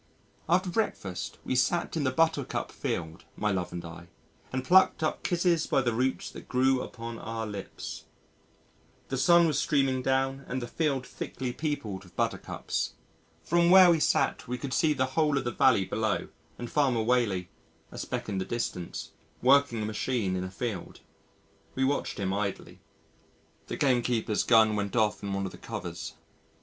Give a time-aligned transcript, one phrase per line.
[0.49, 4.07] After breakfast we sat in the Buttercup field my love and I
[4.51, 8.05] and "plucked up kisses by the roots that grew upon our lips."
[9.09, 12.93] The sun was streaming down and the field thickly peopled with Buttercups.
[13.43, 17.03] From where we sat we could see the whole of the valley below and Farmer
[17.03, 17.49] Whaley
[17.91, 21.01] a speck in the distance working a machine in a field.
[21.75, 22.81] We watched him idly.
[23.67, 26.15] The gamekeeper's gun went off in one of the covers.